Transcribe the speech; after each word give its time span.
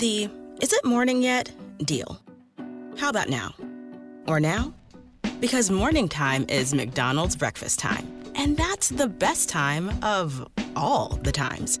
the 0.00 0.30
is 0.62 0.72
it 0.72 0.84
morning 0.84 1.22
yet 1.22 1.52
deal. 1.84 2.20
How 2.96 3.10
about 3.10 3.28
now? 3.28 3.54
Or 4.26 4.40
now? 4.40 4.72
Because 5.40 5.70
morning 5.70 6.08
time 6.08 6.46
is 6.48 6.74
McDonald's 6.74 7.36
breakfast 7.36 7.78
time. 7.78 8.06
And 8.34 8.56
that's 8.56 8.88
the 8.88 9.06
best 9.06 9.48
time 9.48 9.90
of 10.02 10.48
all 10.74 11.18
the 11.22 11.32
times. 11.32 11.80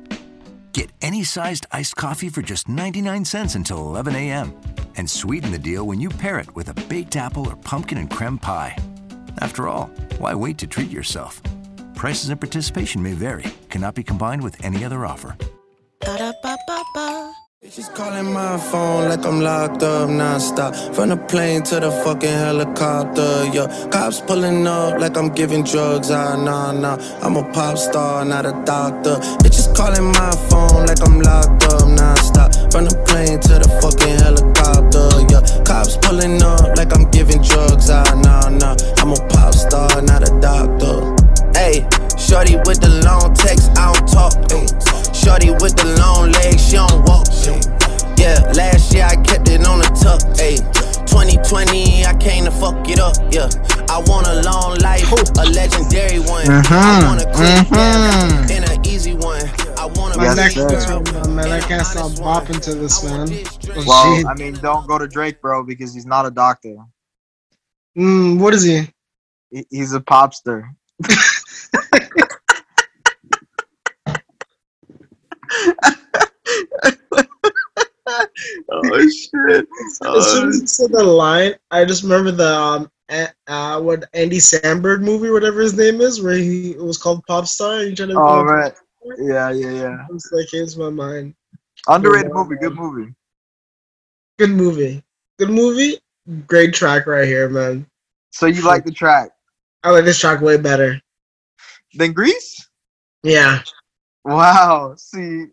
Get 0.72 0.90
any 1.00 1.24
sized 1.24 1.66
iced 1.72 1.96
coffee 1.96 2.28
for 2.28 2.42
just 2.42 2.68
99 2.68 3.24
cents 3.24 3.54
until 3.54 3.78
11 3.78 4.14
a.m. 4.14 4.54
And 4.96 5.08
sweeten 5.08 5.50
the 5.50 5.58
deal 5.58 5.86
when 5.86 6.00
you 6.00 6.10
pair 6.10 6.38
it 6.38 6.54
with 6.54 6.68
a 6.68 6.74
baked 6.88 7.16
apple 7.16 7.48
or 7.48 7.56
pumpkin 7.56 7.98
and 7.98 8.10
creme 8.10 8.38
pie. 8.38 8.76
After 9.40 9.66
all, 9.66 9.86
why 10.18 10.34
wait 10.34 10.58
to 10.58 10.66
treat 10.66 10.90
yourself? 10.90 11.42
Prices 11.94 12.28
and 12.28 12.40
participation 12.40 13.02
may 13.02 13.12
vary, 13.12 13.44
cannot 13.70 13.94
be 13.94 14.02
combined 14.02 14.42
with 14.42 14.62
any 14.62 14.84
other 14.84 15.06
offer. 15.06 15.36
Ba-da-ba-ba-ba. 16.00 16.79
She's 17.68 17.90
calling 17.90 18.32
my 18.32 18.56
phone 18.56 19.10
like 19.10 19.22
I'm 19.26 19.42
locked 19.42 19.82
up 19.82 20.08
nonstop. 20.08 20.94
From 20.94 21.10
the 21.10 21.18
plane 21.18 21.62
to 21.64 21.78
the 21.78 21.90
fucking 21.90 22.26
helicopter, 22.26 23.50
yeah. 23.52 23.66
Cops 23.90 24.22
pulling 24.22 24.66
up 24.66 24.98
like 24.98 25.14
I'm 25.14 25.28
giving 25.28 25.62
drugs, 25.62 26.10
ah, 26.10 26.42
nah, 26.42 26.72
nah. 26.72 26.96
I'm 27.20 27.36
a 27.36 27.44
pop 27.52 27.76
star, 27.76 28.24
not 28.24 28.46
a 28.46 28.52
doctor. 28.64 29.16
Bitches 29.44 29.76
calling 29.76 30.06
my 30.06 30.30
phone 30.48 30.86
like 30.86 31.02
I'm 31.06 31.20
locked 31.20 31.64
up 31.64 31.82
nonstop. 31.82 32.72
From 32.72 32.86
the 32.86 32.96
plane 33.04 33.38
to 33.40 33.58
the 33.60 33.68
fucking 33.82 34.16
helicopter, 34.24 34.79
2020, 51.50 52.06
I 52.06 52.14
came 52.18 52.44
to 52.46 52.52
fuck 52.52 52.88
it 52.88 53.00
up. 53.00 53.16
Yeah, 53.32 53.50
I 53.90 53.98
want 54.06 54.28
a 54.28 54.42
long 54.42 54.78
life, 54.78 55.10
a 55.12 55.44
legendary 55.50 56.20
one. 56.20 56.46
I 56.48 56.62
Mhm, 56.62 57.02
want 57.02 57.22
a 57.22 57.26
quick 57.26 57.66
mhm. 57.66 57.72
death 57.72 58.50
and 58.52 58.70
an 58.70 58.86
easy 58.86 59.14
one. 59.14 59.42
I 59.78 59.86
want 59.86 60.16
My 60.16 60.24
Yes, 60.24 60.36
neck 60.36 60.52
sir. 60.52 60.68
hurts 60.70 60.88
right 60.88 61.12
now, 61.12 61.26
man. 61.28 61.50
I 61.50 61.60
can't 61.60 61.86
stop 61.86 62.12
bopping 62.12 62.62
to 62.62 62.74
this, 62.74 63.02
man. 63.02 63.28
Oh, 63.76 63.82
Well, 63.86 64.16
shit. 64.16 64.26
I 64.26 64.34
mean, 64.34 64.54
don't 64.60 64.86
go 64.86 64.98
to 64.98 65.08
Drake, 65.08 65.40
bro, 65.42 65.64
because 65.64 65.92
he's 65.94 66.06
not 66.06 66.26
a 66.26 66.30
doctor. 66.30 66.76
Mm, 67.98 68.38
what 68.38 68.54
is 68.54 68.62
he? 68.64 68.88
He- 69.50 69.66
He's 69.70 69.92
a 69.94 70.00
popster. 70.00 70.70
oh 78.70 79.08
shit! 79.08 79.66
As 80.02 80.32
soon 80.32 80.48
as 80.48 80.60
you 80.60 80.66
said 80.66 80.92
the 80.92 81.02
line, 81.02 81.54
I 81.70 81.84
just 81.84 82.02
remember 82.02 82.30
the 82.30 82.54
um, 82.54 82.90
uh, 83.46 83.80
what 83.80 84.04
Andy 84.14 84.38
Samberg 84.38 85.00
movie, 85.00 85.30
whatever 85.30 85.60
his 85.60 85.76
name 85.76 86.00
is, 86.00 86.22
where 86.22 86.36
he 86.36 86.72
it 86.72 86.82
was 86.82 86.98
called 86.98 87.24
Pop 87.26 87.46
Star. 87.46 87.80
And 87.80 87.90
he 87.90 87.94
tried 87.94 88.06
to 88.06 88.14
Oh 88.16 88.42
right, 88.42 88.72
yeah, 89.18 89.50
yeah, 89.50 89.70
yeah. 89.70 90.06
It's 90.10 90.30
like 90.32 90.48
to 90.48 90.78
my 90.78 90.90
mind. 90.90 91.34
Underrated 91.88 92.32
movie, 92.32 92.56
good 92.56 92.74
movie. 92.74 93.14
Good 94.38 94.50
movie. 94.50 95.02
Good 95.38 95.50
movie. 95.50 95.98
Great 96.46 96.74
track 96.74 97.06
right 97.06 97.26
here, 97.26 97.48
man. 97.48 97.86
So 98.30 98.46
you 98.46 98.62
like 98.62 98.84
the 98.84 98.92
track? 98.92 99.30
I 99.82 99.90
like 99.90 100.04
this 100.04 100.18
track 100.18 100.40
way 100.40 100.56
better. 100.56 101.00
than 101.94 102.12
Greece? 102.12 102.68
Yeah. 103.22 103.62
Wow. 104.24 104.94
See 104.96 105.46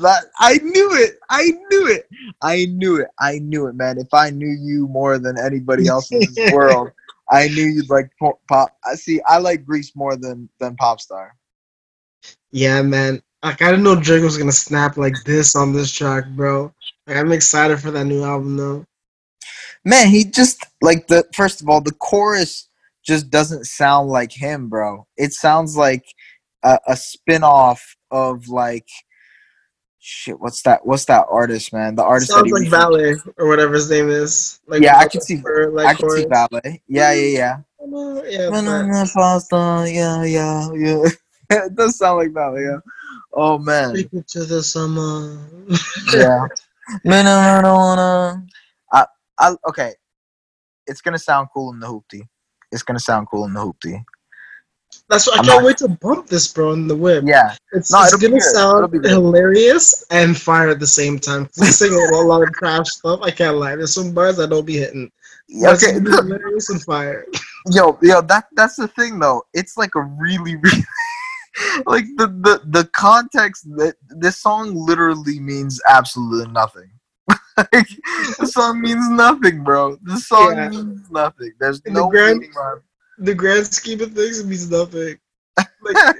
that 0.00 0.24
I 0.38 0.58
knew 0.58 0.94
it. 0.94 1.18
I 1.30 1.44
knew 1.70 1.88
it. 1.88 2.08
I 2.42 2.66
knew 2.66 3.00
it. 3.00 3.08
I 3.18 3.38
knew 3.38 3.66
it, 3.66 3.74
man. 3.74 3.98
If 3.98 4.12
I 4.12 4.30
knew 4.30 4.48
you 4.48 4.88
more 4.88 5.18
than 5.18 5.38
anybody 5.38 5.86
else 5.88 6.10
in 6.10 6.20
this 6.20 6.38
world, 6.52 6.90
I 7.30 7.48
knew 7.48 7.64
you'd 7.64 7.90
like 7.90 8.10
pop. 8.48 8.76
I 8.84 8.94
see. 8.94 9.20
I 9.26 9.38
like 9.38 9.64
Greece 9.64 9.92
more 9.94 10.16
than 10.16 10.48
than 10.58 10.76
pop 10.76 11.00
star. 11.00 11.34
Yeah, 12.50 12.82
man. 12.82 13.22
Like 13.42 13.60
I 13.62 13.70
didn't 13.70 13.84
know 13.84 13.96
Drake 13.96 14.22
was 14.22 14.38
gonna 14.38 14.52
snap 14.52 14.96
like 14.96 15.14
this 15.24 15.56
on 15.56 15.72
this 15.72 15.90
track, 15.90 16.26
bro. 16.30 16.72
Like 17.06 17.16
I'm 17.16 17.32
excited 17.32 17.80
for 17.80 17.90
that 17.90 18.04
new 18.04 18.22
album 18.22 18.56
though. 18.56 18.86
Man, 19.84 20.08
he 20.08 20.24
just 20.24 20.64
like 20.80 21.08
the 21.08 21.24
first 21.34 21.60
of 21.60 21.68
all, 21.68 21.80
the 21.80 21.94
chorus 21.94 22.68
just 23.04 23.30
doesn't 23.30 23.64
sound 23.64 24.08
like 24.08 24.32
him, 24.32 24.68
bro. 24.68 25.06
It 25.16 25.32
sounds 25.32 25.76
like 25.76 26.04
a, 26.62 26.78
a 26.86 26.96
spin-off 26.96 27.96
of 28.12 28.46
like 28.48 28.86
shit. 30.02 30.38
What's 30.38 30.62
that? 30.62 30.84
What's 30.84 31.04
that 31.06 31.26
artist, 31.30 31.72
man? 31.72 31.94
The 31.94 32.02
artist 32.02 32.32
Sounds 32.32 32.50
like 32.50 32.70
Ballet 32.70 33.14
or 33.38 33.48
whatever 33.48 33.74
his 33.74 33.88
name 33.88 34.10
is. 34.10 34.60
Like 34.66 34.82
Yeah, 34.82 34.98
I 34.98 35.06
can 35.06 35.20
see. 35.20 35.36
like, 35.36 35.86
I 35.86 35.94
can 35.94 36.10
see 36.10 36.26
ballet. 36.26 36.82
Yeah, 36.88 37.12
yeah, 37.12 37.38
yeah. 37.38 37.58
Yeah, 37.80 38.54
yeah, 39.84 40.22
yeah, 40.24 40.70
yeah. 40.74 41.08
it 41.50 41.74
does 41.74 41.96
sound 41.96 42.18
like 42.18 42.34
that, 42.34 42.54
yeah. 42.60 42.92
Oh 43.34 43.58
man, 43.58 43.94
Take 43.94 44.10
to 44.10 44.44
the 44.44 44.62
summer. 44.62 45.48
yeah. 46.14 46.46
Banana. 47.04 48.44
I, 48.92 49.06
I, 49.38 49.54
okay. 49.68 49.94
It's 50.86 51.00
gonna 51.00 51.18
sound 51.18 51.48
cool 51.54 51.72
in 51.72 51.80
the 51.80 51.86
hoopty. 51.86 52.22
It's 52.70 52.82
gonna 52.82 53.00
sound 53.00 53.28
cool 53.30 53.46
in 53.46 53.54
the 53.54 53.60
hoopty. 53.60 54.04
That's 55.12 55.26
what 55.26 55.36
I 55.36 55.38
I'm 55.40 55.44
can't 55.44 55.58
not- 55.60 55.66
wait 55.66 55.76
to 55.78 55.88
bump 55.88 56.26
this, 56.26 56.48
bro, 56.52 56.72
in 56.72 56.88
the 56.88 56.96
whip. 56.96 57.24
Yeah, 57.26 57.54
It's, 57.72 57.92
No, 57.92 58.02
it's 58.02 58.16
gonna 58.16 58.40
sound 58.40 58.92
hilarious 59.04 60.04
and 60.10 60.36
fire 60.36 60.70
at 60.70 60.80
the 60.80 60.86
same 60.86 61.18
time. 61.18 61.48
He's 61.54 61.78
singing 61.80 62.00
a 62.14 62.18
lot 62.22 62.42
of 62.42 62.52
trash 62.54 62.88
stuff. 62.88 63.20
I 63.22 63.30
can't 63.30 63.56
lie. 63.58 63.76
There's 63.76 63.94
some 63.94 64.12
bars 64.12 64.40
I 64.40 64.46
don't 64.46 64.64
be 64.66 64.78
hitting. 64.78 65.10
It's 65.48 65.84
okay. 65.84 65.92
hilarious 66.00 66.70
and 66.70 66.82
fire. 66.82 67.26
Yo, 67.70 67.98
yo, 68.02 68.22
that 68.22 68.46
that's 68.56 68.76
the 68.76 68.88
thing 68.88 69.18
though. 69.18 69.42
It's 69.54 69.76
like 69.76 69.94
a 69.96 70.02
really, 70.02 70.56
really 70.64 70.84
like 71.86 72.04
the 72.16 72.28
the 72.28 72.60
the 72.66 72.88
context 72.94 73.64
that 73.76 73.94
this 74.08 74.38
song 74.38 74.74
literally 74.74 75.38
means 75.38 75.80
absolutely 75.88 76.50
nothing. 76.52 76.90
like, 77.56 77.86
the 78.40 78.46
song 78.50 78.80
means 78.80 79.06
nothing, 79.10 79.62
bro. 79.62 79.96
The 80.02 80.16
song 80.18 80.56
Yeah. 80.56 80.68
means 80.70 81.10
nothing. 81.10 81.52
There's 81.60 81.80
In 81.84 81.92
the 81.92 82.00
no 82.00 82.08
grand- 82.08 82.38
meaning 82.38 82.52
behind 82.54 82.78
it. 82.78 82.84
The 83.24 83.34
grand 83.34 83.66
scheme 83.66 84.00
of 84.00 84.12
things, 84.12 84.40
it 84.40 84.46
means 84.46 84.70
nothing. 84.70 85.18
Like, 85.56 86.16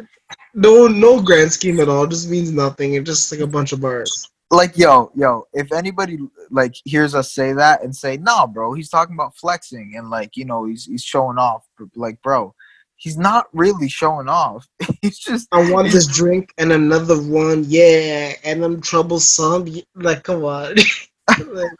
no, 0.54 0.86
no 0.86 1.20
grand 1.22 1.52
scheme 1.52 1.80
at 1.80 1.88
all. 1.88 2.04
It 2.04 2.10
just 2.10 2.28
means 2.30 2.50
nothing. 2.52 2.94
It's 2.94 3.06
just 3.06 3.30
like 3.32 3.40
a 3.40 3.46
bunch 3.46 3.72
of 3.72 3.80
bars. 3.80 4.30
like 4.52 4.78
yo 4.78 5.10
yo 5.16 5.44
if 5.54 5.72
anybody 5.72 6.16
like 6.52 6.72
hears 6.84 7.16
us 7.16 7.32
say 7.34 7.52
that 7.52 7.82
and 7.82 7.92
say 7.96 8.16
nah 8.16 8.46
bro 8.46 8.74
he's 8.74 8.88
talking 8.88 9.16
about 9.16 9.36
flexing 9.36 9.94
and 9.96 10.08
like 10.08 10.36
you 10.36 10.44
know 10.44 10.66
he's 10.66 10.84
he's 10.84 11.02
showing 11.02 11.36
off 11.36 11.66
like 11.96 12.22
bro 12.22 12.54
he's 12.94 13.18
not 13.18 13.46
really 13.52 13.88
showing 13.88 14.28
off 14.28 14.64
he's 15.02 15.18
just 15.18 15.48
I 15.50 15.68
want 15.72 15.90
this 15.90 16.06
drink 16.06 16.54
and 16.58 16.70
another 16.70 17.20
one, 17.20 17.64
yeah, 17.66 18.34
and 18.44 18.62
I'm 18.64 18.80
troublesome. 18.80 19.66
Like, 19.96 20.22
come 20.22 20.44
on. 20.44 20.76
like, 21.52 21.72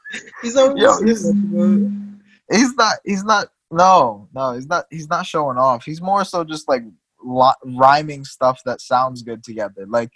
he's 0.43 0.57
not 0.57 0.77
Yo, 0.77 1.01
he's- 1.05 1.23
saying 1.23 1.51
that, 1.53 1.53
bro. 1.53 2.59
he's 2.59 2.75
not 2.75 2.97
he's 3.05 3.23
not 3.25 3.47
no 3.71 4.29
no 4.35 4.53
he's 4.53 4.69
not 4.69 4.85
he's 4.91 5.09
not 5.09 5.27
showing 5.27 5.59
off 5.59 5.85
he's 5.85 6.01
more 6.01 6.25
so 6.25 6.45
just 6.45 6.69
like 6.69 6.83
li- 7.23 7.75
rhyming 7.77 8.25
stuff 8.25 8.61
that 8.65 8.81
sounds 8.81 9.23
good 9.23 9.43
together 9.43 9.87
like 9.89 10.11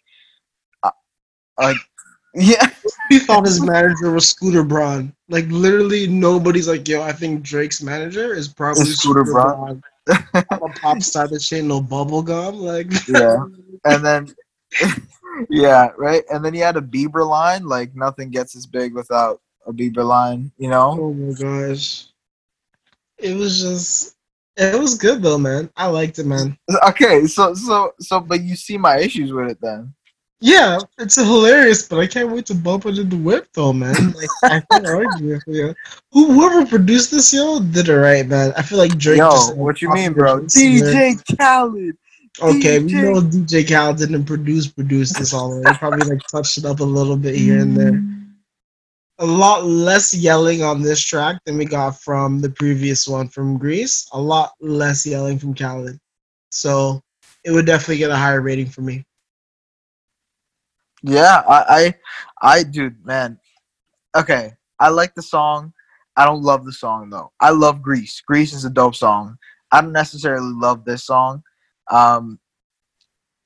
uh, 0.83 0.91
like 1.59 1.77
yeah 2.35 2.71
He 3.09 3.19
thought 3.19 3.45
his 3.45 3.61
manager 3.61 4.13
was 4.13 4.29
Scooter 4.29 4.63
Braun. 4.63 5.13
Like 5.29 5.47
literally, 5.49 6.07
nobody's 6.07 6.69
like, 6.69 6.87
"Yo, 6.87 7.03
I 7.03 7.11
think 7.11 7.43
Drake's 7.43 7.83
manager 7.83 8.33
is 8.33 8.47
probably 8.47 8.83
Is 8.83 9.01
Scooter 9.01 9.25
Scooter, 9.25 9.33
Braun." 9.33 9.83
Braun." 10.07 10.45
I'm 10.49 10.63
a 10.63 10.73
pop 10.81 11.03
star 11.03 11.27
that 11.27 11.43
shit, 11.43 11.65
no 11.65 11.81
bubble 11.81 12.23
gum. 12.23 12.55
Like, 12.61 12.87
yeah 13.09 13.35
and 13.85 14.05
then 14.05 14.35
yeah 15.51 15.89
right 15.97 16.23
and 16.31 16.45
then 16.45 16.55
he 16.55 16.61
had 16.61 16.77
a 16.77 16.81
bieber 16.81 17.27
line 17.27 17.65
like 17.65 17.95
nothing 17.95 18.31
gets 18.31 18.57
as 18.57 18.67
big 18.67 18.95
without 18.95 19.41
a 19.67 19.73
bieber 19.73 20.05
line 20.05 20.51
you 20.59 20.69
know 20.69 20.97
oh 21.01 21.13
my 21.13 21.33
gosh, 21.33 22.07
it 23.23 23.37
was 23.37 23.61
just, 23.61 24.17
it 24.57 24.79
was 24.79 24.97
good 24.97 25.23
though, 25.23 25.39
man. 25.39 25.71
I 25.77 25.87
liked 25.87 26.19
it, 26.19 26.27
man. 26.27 26.57
Okay, 26.89 27.27
so 27.27 27.55
so 27.55 27.93
so, 28.01 28.21
but 28.21 28.43
you 28.43 28.57
see 28.57 28.77
my 28.77 28.99
issues 28.99 29.33
with 29.33 29.51
it 29.51 29.59
then. 29.61 29.95
Yeah, 30.43 30.79
it's 30.99 31.17
hilarious, 31.17 31.87
but 31.87 31.99
I 31.99 32.07
can't 32.07 32.31
wait 32.31 32.47
to 32.47 32.55
bump 32.55 32.87
it 32.87 32.99
in 32.99 33.11
the 33.11 33.17
whip 33.17 33.49
though, 33.53 33.73
man. 33.73 33.95
Like, 34.15 34.29
I 34.43 34.63
can't 34.71 34.87
argue 34.87 35.35
with 35.35 35.43
you. 35.47 35.75
Whoever 36.13 36.65
produced 36.67 37.11
this, 37.11 37.33
yo, 37.33 37.61
did 37.61 37.89
it 37.89 37.95
right, 37.95 38.27
man. 38.27 38.53
I 38.57 38.63
feel 38.63 38.79
like 38.79 38.97
Drake. 38.97 39.19
Yo, 39.19 39.31
just, 39.31 39.57
what 39.57 39.83
you 39.83 39.93
mean, 39.93 40.15
bro? 40.15 40.41
DJ 40.41 40.81
DJ 40.81 41.39
Khaled. 41.39 41.97
Okay, 42.41 42.79
we 42.79 42.93
know 42.93 43.21
DJ 43.21 43.69
Khaled 43.69 43.99
didn't 43.99 44.25
produce 44.25 44.67
produce 44.67 45.13
this 45.13 45.35
already. 45.35 45.71
He 45.71 45.79
probably 45.79 46.09
like 46.09 46.23
touched 46.31 46.57
it 46.57 46.65
up 46.65 46.81
a 46.81 46.85
little 46.85 47.17
bit 47.17 47.35
here 47.35 47.61
and 47.61 47.77
there. 47.77 47.93
Mm. 47.93 48.20
A 49.21 49.27
lot 49.27 49.65
less 49.65 50.15
yelling 50.15 50.63
on 50.63 50.81
this 50.81 51.01
track 51.01 51.41
than 51.45 51.59
we 51.59 51.67
got 51.67 52.01
from 52.01 52.41
the 52.41 52.51
previous 52.51 53.07
one 53.07 53.29
from 53.29 53.59
Greece. 53.59 54.09
A 54.13 54.21
lot 54.21 54.53
less 54.61 55.05
yelling 55.05 55.39
from 55.39 55.55
Khaled. 55.55 55.99
So 56.51 57.03
it 57.45 57.51
would 57.51 57.67
definitely 57.67 57.99
get 57.99 58.11
a 58.11 58.17
higher 58.17 58.41
rating 58.41 58.67
for 58.67 58.81
me. 58.81 59.05
Yeah, 61.03 61.43
I, 61.49 61.95
I 62.43 62.63
dude, 62.63 63.05
man. 63.05 63.39
Okay, 64.17 64.53
I 64.79 64.89
like 64.89 65.15
the 65.15 65.23
song. 65.23 65.73
I 66.17 66.25
don't 66.25 66.43
love 66.43 66.65
the 66.65 66.73
song 66.73 67.11
though. 67.11 67.31
I 67.41 67.51
love 67.51 67.83
Greece. 67.83 68.21
Greece 68.27 68.53
is 68.53 68.65
a 68.65 68.71
dope 68.71 68.95
song. 68.95 69.37
I 69.71 69.81
don't 69.81 69.93
necessarily 69.93 70.53
love 70.53 70.85
this 70.85 71.05
song. 71.05 71.43
Um, 71.91 72.39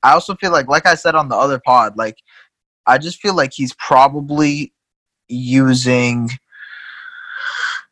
I 0.02 0.12
also 0.12 0.34
feel 0.34 0.52
like, 0.52 0.68
like 0.68 0.86
I 0.86 0.94
said 0.94 1.14
on 1.14 1.28
the 1.28 1.36
other 1.36 1.60
pod, 1.64 1.96
like 1.96 2.16
I 2.86 2.98
just 2.98 3.20
feel 3.20 3.34
like 3.34 3.52
he's 3.52 3.74
probably 3.74 4.72
using 5.28 6.30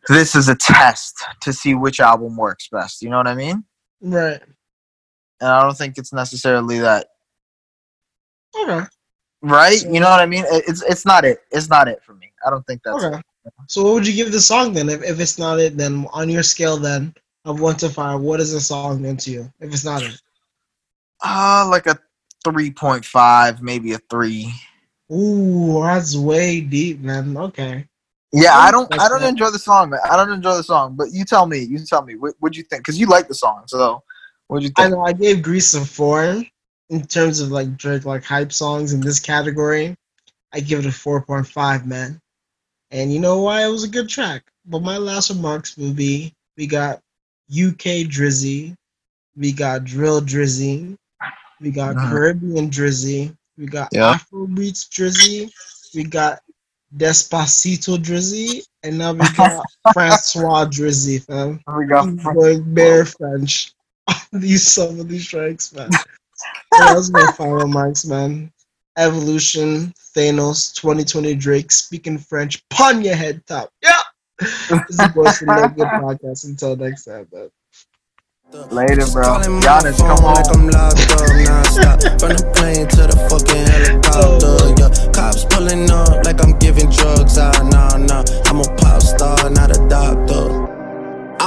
this 0.08 0.34
as 0.34 0.48
a 0.48 0.54
test 0.54 1.22
to 1.40 1.52
see 1.52 1.74
which 1.74 2.00
album 2.00 2.36
works 2.36 2.68
best. 2.70 3.02
You 3.02 3.10
know 3.10 3.18
what 3.18 3.28
I 3.28 3.34
mean? 3.34 3.64
Right. 4.00 4.40
And 5.40 5.50
I 5.50 5.62
don't 5.62 5.76
think 5.76 5.98
it's 5.98 6.12
necessarily 6.12 6.78
that 6.80 7.06
Okay. 8.56 8.86
right. 9.40 9.82
You 9.82 10.00
know 10.00 10.10
what 10.10 10.20
I 10.20 10.26
mean? 10.26 10.44
It's 10.48 10.82
it's 10.82 11.06
not 11.06 11.24
it. 11.24 11.38
It's 11.50 11.68
not 11.68 11.88
it 11.88 12.02
for 12.04 12.14
me. 12.14 12.32
I 12.46 12.50
don't 12.50 12.66
think 12.66 12.82
that's 12.84 13.02
Okay. 13.02 13.16
it. 13.18 13.24
So 13.66 13.82
what 13.82 13.94
would 13.94 14.06
you 14.06 14.14
give 14.14 14.30
the 14.30 14.40
song 14.40 14.72
then? 14.72 14.88
If, 14.88 15.02
if 15.02 15.18
it's 15.18 15.38
not 15.38 15.58
it, 15.58 15.76
then 15.76 16.06
on 16.12 16.28
your 16.28 16.42
scale 16.42 16.76
then 16.76 17.14
of 17.44 17.60
one 17.60 17.76
to 17.76 17.88
five, 17.88 18.20
what 18.20 18.40
is 18.40 18.52
the 18.52 18.60
song 18.60 19.02
then 19.02 19.16
to 19.18 19.30
you? 19.30 19.52
If 19.60 19.72
it's 19.72 19.84
not 19.84 20.02
it. 20.02 20.20
Uh 21.24 21.66
like 21.70 21.86
a 21.86 21.98
three 22.44 22.70
point 22.70 23.04
five, 23.04 23.62
maybe 23.62 23.92
a 23.92 23.98
three. 24.10 24.52
Ooh, 25.12 25.82
that's 25.82 26.16
way 26.16 26.60
deep, 26.60 27.00
man. 27.00 27.36
Okay. 27.36 27.86
Yeah, 28.32 28.56
I 28.56 28.70
don't. 28.70 28.90
I 28.98 29.08
don't 29.08 29.24
enjoy 29.24 29.50
the 29.50 29.58
song, 29.58 29.90
man. 29.90 30.00
I 30.10 30.16
don't 30.16 30.32
enjoy 30.32 30.56
the 30.56 30.62
song. 30.64 30.96
But 30.96 31.12
you 31.12 31.24
tell 31.24 31.46
me. 31.46 31.58
You 31.58 31.78
tell 31.84 32.02
me. 32.02 32.16
What 32.16 32.34
would 32.40 32.56
you 32.56 32.62
think? 32.62 32.82
Because 32.82 32.98
you 32.98 33.06
like 33.06 33.28
the 33.28 33.34
song. 33.34 33.64
So, 33.66 34.02
what'd 34.48 34.64
you 34.64 34.70
think? 34.70 34.86
I 34.86 34.88
know 34.88 35.02
I 35.04 35.12
gave 35.12 35.42
Greece 35.42 35.74
a 35.74 35.84
four 35.84 36.42
in 36.90 37.06
terms 37.06 37.40
of 37.40 37.50
like 37.50 37.76
Drake 37.76 38.06
like 38.06 38.24
hype 38.24 38.52
songs 38.52 38.94
in 38.94 39.00
this 39.00 39.20
category. 39.20 39.94
I 40.52 40.60
give 40.60 40.80
it 40.80 40.86
a 40.86 40.92
four 40.92 41.22
point 41.22 41.46
five, 41.46 41.86
man. 41.86 42.20
And 42.90 43.12
you 43.12 43.20
know 43.20 43.40
why 43.42 43.64
it 43.64 43.70
was 43.70 43.84
a 43.84 43.88
good 43.88 44.08
track. 44.08 44.44
But 44.66 44.82
my 44.82 44.96
last 44.96 45.30
remarks 45.30 45.76
will 45.76 45.92
be: 45.92 46.32
we 46.56 46.66
got 46.66 47.00
UK 47.50 48.08
Drizzy, 48.08 48.74
we 49.36 49.52
got 49.52 49.84
Drill 49.84 50.22
Drizzy, 50.22 50.96
we 51.60 51.70
got 51.70 51.96
Mhm. 51.96 52.08
Caribbean 52.08 52.70
Drizzy, 52.70 53.36
we 53.62 53.68
got 53.68 53.88
Yeah. 53.92 54.18
Afrobeats 54.18 54.88
Drizzy, 54.88 55.50
we 55.94 56.02
got 56.02 56.40
Despacito 56.96 57.96
Drizzy, 57.96 58.64
and 58.82 58.98
now 58.98 59.12
we 59.12 59.20
got 59.36 59.64
Francois 59.94 60.66
Drizzy, 60.66 61.24
fam. 61.24 61.60
We 61.78 61.86
got. 61.86 62.08
He's 62.08 62.24
going 62.24 62.74
bare 62.74 63.06
French. 63.06 63.72
these 64.32 64.66
some 64.66 64.98
of 64.98 65.08
these 65.08 65.24
strikes, 65.24 65.72
man. 65.72 65.90
yeah, 66.74 66.94
those 66.94 67.08
are 67.10 67.24
my 67.24 67.32
final 67.32 67.68
marks, 67.68 68.04
man. 68.04 68.52
Evolution, 68.98 69.94
Thanos, 70.14 70.74
2020 70.74 71.34
Drake, 71.36 71.70
speaking 71.70 72.18
French, 72.18 72.68
pun 72.68 73.02
your 73.02 73.14
head 73.14 73.46
top. 73.46 73.70
Yeah. 73.80 74.02
this 74.40 74.90
is 74.90 74.96
the 74.96 75.12
Boys 75.14 75.38
from 75.38 75.46
Good 75.74 75.86
podcast. 75.86 76.46
Until 76.46 76.74
next 76.76 77.04
time, 77.04 77.28
man. 77.32 77.48
Later, 78.52 79.06
bro. 79.10 79.40
Giannis, 79.64 79.96
come 79.96 80.24
on. 80.26 80.34
Like 80.34 80.54
I'm 80.54 80.68
locked 80.68 81.10
up 81.12 81.30
nonstop. 81.40 82.20
From 82.20 82.36
the 82.36 82.52
plane 82.54 82.86
to 82.86 83.06
the 83.08 83.16
fucking 83.30 83.64
helicopter. 83.64 84.76
Yeah, 84.76 85.12
cops 85.12 85.46
pulling 85.46 85.90
up 85.90 86.22
like 86.26 86.42
I'm 86.44 86.58
giving 86.58 86.90
drugs. 86.90 87.38
Ah, 87.38 87.50
nah, 87.72 87.96
nah. 87.96 88.22
I'm 88.44 88.60
a 88.60 88.76
pop 88.76 89.00
star, 89.00 89.48
not 89.48 89.74
a 89.74 89.88
doctor. 89.88 90.71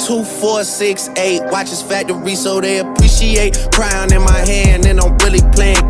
Two, 0.00 0.24
four, 0.24 0.64
six, 0.64 1.08
eight. 1.16 1.42
Watch 1.50 1.68
his 1.68 1.82
factory 1.82 2.34
so 2.34 2.60
they 2.60 2.78
appreciate. 2.78 3.68
Crown 3.72 4.12
in 4.12 4.22
my 4.22 4.38
hand 4.38 4.86
and 4.86 5.00
I'm 5.00 5.16
really 5.18 5.42
playing. 5.52 5.89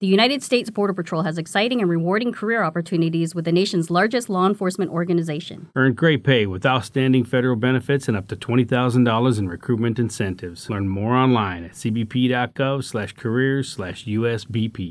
The 0.00 0.06
United 0.06 0.42
States 0.42 0.70
Border 0.70 0.94
Patrol 0.94 1.24
has 1.24 1.36
exciting 1.36 1.82
and 1.82 1.90
rewarding 1.90 2.32
career 2.32 2.62
opportunities 2.62 3.34
with 3.34 3.44
the 3.44 3.52
nation's 3.52 3.90
largest 3.90 4.30
law 4.30 4.46
enforcement 4.46 4.90
organization. 4.90 5.68
Earn 5.76 5.92
great 5.92 6.24
pay 6.24 6.46
with 6.46 6.64
outstanding 6.64 7.22
federal 7.22 7.54
benefits 7.54 8.08
and 8.08 8.16
up 8.16 8.26
to 8.28 8.34
$20,000 8.36 9.38
in 9.38 9.46
recruitment 9.46 9.98
incentives. 9.98 10.70
Learn 10.70 10.88
more 10.88 11.14
online 11.14 11.64
at 11.64 11.72
cbp.gov 11.72 12.82
slash 12.82 13.12
careers 13.12 13.68
slash 13.68 14.06
USBP. 14.06 14.88